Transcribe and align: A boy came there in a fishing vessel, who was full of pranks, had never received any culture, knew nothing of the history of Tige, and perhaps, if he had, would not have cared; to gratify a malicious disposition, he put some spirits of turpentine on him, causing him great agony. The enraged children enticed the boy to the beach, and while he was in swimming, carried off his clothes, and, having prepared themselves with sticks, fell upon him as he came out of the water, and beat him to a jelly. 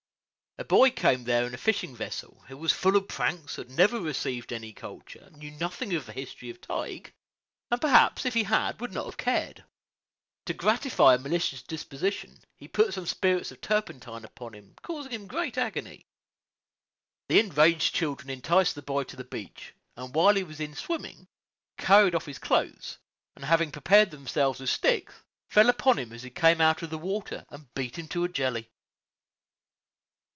A 0.57 0.65
boy 0.65 0.91
came 0.91 1.23
there 1.23 1.47
in 1.47 1.53
a 1.55 1.57
fishing 1.57 1.95
vessel, 1.95 2.43
who 2.49 2.57
was 2.57 2.71
full 2.73 2.95
of 2.97 3.07
pranks, 3.07 3.55
had 3.55 3.71
never 3.71 3.99
received 4.01 4.51
any 4.53 4.73
culture, 4.73 5.29
knew 5.31 5.49
nothing 5.51 5.95
of 5.95 6.05
the 6.05 6.11
history 6.13 6.49
of 6.51 6.59
Tige, 6.61 7.13
and 7.71 7.79
perhaps, 7.81 8.25
if 8.25 8.33
he 8.33 8.43
had, 8.43 8.79
would 8.81 8.91
not 8.91 9.05
have 9.05 9.15
cared; 9.17 9.63
to 10.45 10.53
gratify 10.53 11.15
a 11.15 11.19
malicious 11.19 11.61
disposition, 11.63 12.43
he 12.57 12.67
put 12.67 12.93
some 12.93 13.05
spirits 13.07 13.49
of 13.49 13.59
turpentine 13.61 14.25
on 14.39 14.53
him, 14.53 14.75
causing 14.83 15.11
him 15.13 15.25
great 15.25 15.57
agony. 15.57 16.05
The 17.29 17.39
enraged 17.39 17.95
children 17.95 18.29
enticed 18.29 18.75
the 18.75 18.81
boy 18.83 19.05
to 19.05 19.15
the 19.15 19.23
beach, 19.23 19.73
and 19.95 20.13
while 20.13 20.35
he 20.35 20.43
was 20.43 20.59
in 20.59 20.75
swimming, 20.75 21.27
carried 21.77 22.13
off 22.13 22.25
his 22.27 22.39
clothes, 22.39 22.97
and, 23.37 23.45
having 23.45 23.71
prepared 23.71 24.11
themselves 24.11 24.59
with 24.59 24.69
sticks, 24.69 25.23
fell 25.49 25.69
upon 25.69 25.97
him 25.97 26.11
as 26.11 26.21
he 26.23 26.29
came 26.29 26.59
out 26.61 26.81
of 26.83 26.89
the 26.91 26.97
water, 26.99 27.45
and 27.49 27.73
beat 27.73 27.97
him 27.97 28.07
to 28.09 28.25
a 28.25 28.29
jelly. 28.29 28.69